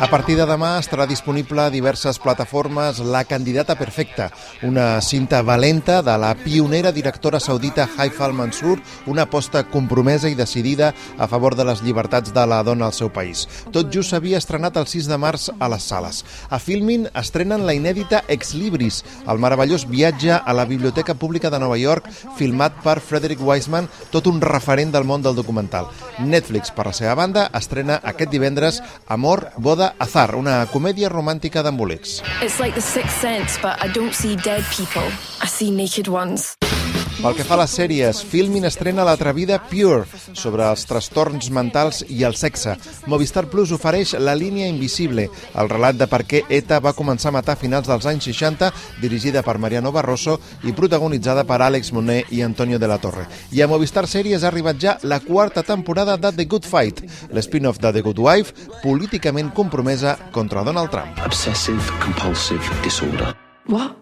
A 0.00 0.06
partir 0.08 0.36
de 0.38 0.44
demà 0.48 0.76
estarà 0.80 1.04
disponible 1.08 1.62
a 1.62 1.70
diverses 1.72 2.18
plataformes 2.22 2.98
La 3.00 3.22
candidata 3.24 3.74
perfecta, 3.76 4.30
una 4.62 5.00
cinta 5.00 5.42
valenta 5.42 6.00
de 6.02 6.16
la 6.18 6.34
pionera 6.34 6.92
directora 6.92 7.40
saudita 7.40 7.88
Haifa 7.96 8.24
al-Mansur, 8.26 8.78
una 9.06 9.22
aposta 9.28 9.64
compromesa 9.68 10.28
i 10.28 10.34
decidida 10.34 10.94
a 11.18 11.28
favor 11.28 11.56
de 11.56 11.64
les 11.64 11.82
llibertats 11.82 12.32
de 12.34 12.46
la 12.46 12.62
dona 12.62 12.86
al 12.86 12.94
seu 12.96 13.10
país. 13.12 13.46
Tot 13.72 13.90
just 13.92 14.10
s'havia 14.14 14.38
estrenat 14.38 14.78
el 14.80 14.86
6 14.86 15.08
de 15.10 15.18
març 15.18 15.48
a 15.58 15.68
les 15.68 15.88
sales. 15.88 16.22
A 16.48 16.58
Filmin 16.58 17.08
estrenen 17.14 17.66
la 17.66 17.74
inèdita 17.74 18.22
Ex 18.28 18.54
Libris, 18.54 19.02
el 19.26 19.42
meravellós 19.42 19.86
viatge 19.88 20.32
a 20.38 20.56
la 20.56 20.64
Biblioteca 20.64 21.14
Pública 21.14 21.50
de 21.50 21.58
Nova 21.58 21.78
York, 21.78 22.08
filmat 22.38 22.80
per 22.84 23.00
Frederick 23.00 23.42
Wiseman, 23.42 23.88
tot 24.10 24.26
un 24.30 24.40
referent 24.40 24.92
del 24.94 25.04
món 25.04 25.22
del 25.22 25.36
documental. 25.36 25.90
Netflix, 26.18 26.70
per 26.70 26.86
la 26.90 26.96
seva 26.96 27.14
banda, 27.18 27.48
estrena 27.56 28.00
aquest 28.04 28.30
divendres 28.32 28.80
Amor, 29.20 29.50
boda, 29.60 29.90
azar, 30.00 30.30
una 30.38 30.54
comèdia 30.72 31.10
romàntica 31.12 31.60
d'embolics. 31.60 32.22
It's 32.40 32.56
like 32.56 32.72
the 32.72 32.80
sixth 32.80 33.20
sense, 33.20 33.60
but 33.60 33.76
I 33.84 33.92
don't 33.92 34.16
see 34.16 34.34
dead 34.48 34.64
people. 34.72 35.04
I 35.44 35.46
see 35.46 35.70
naked 35.70 36.08
ones. 36.08 36.54
Pel 37.20 37.34
que 37.36 37.44
fa 37.44 37.52
a 37.52 37.60
les 37.60 37.72
sèries, 37.76 38.20
Filmin 38.24 38.64
estrena 38.64 39.04
l'atrevida 39.04 39.58
Pure, 39.68 40.06
sobre 40.32 40.64
els 40.64 40.86
trastorns 40.88 41.50
mentals 41.52 41.98
i 42.08 42.22
el 42.24 42.32
sexe. 42.38 42.78
Movistar 43.12 43.42
Plus 43.52 43.74
ofereix 43.76 44.14
La 44.24 44.32
línia 44.32 44.70
invisible, 44.72 45.26
el 45.28 45.68
relat 45.68 45.98
de 46.00 46.08
per 46.08 46.22
què 46.24 46.40
ETA 46.48 46.78
va 46.80 46.94
començar 46.96 47.28
a 47.28 47.36
matar 47.36 47.58
a 47.58 47.60
finals 47.60 47.90
dels 47.90 48.08
anys 48.08 48.30
60, 48.30 48.72
dirigida 49.02 49.44
per 49.44 49.58
Mariano 49.60 49.92
Barroso 49.92 50.38
i 50.64 50.72
protagonitzada 50.72 51.44
per 51.44 51.60
Àlex 51.66 51.92
Monet 51.92 52.32
i 52.32 52.40
Antonio 52.40 52.80
de 52.80 52.88
la 52.88 52.96
Torre. 53.04 53.28
I 53.52 53.60
a 53.60 53.68
Movistar 53.68 54.06
Sèries 54.08 54.40
ha 54.40 54.48
arribat 54.48 54.80
ja 54.80 54.96
la 55.02 55.20
quarta 55.20 55.62
temporada 55.62 56.16
de 56.16 56.32
The 56.32 56.48
Good 56.48 56.72
Fight, 56.72 57.04
l'spin-off 57.36 57.84
de 57.84 57.92
The 57.92 58.06
Good 58.08 58.24
Wife, 58.24 58.70
políticament 58.80 59.52
compromesa 59.52 60.16
contra 60.32 60.64
Donald 60.64 60.88
Trump. 60.88 61.20
Obsessive 61.28 62.00
compulsive 62.00 62.64
disorder. 62.82 63.36
What? 63.68 63.98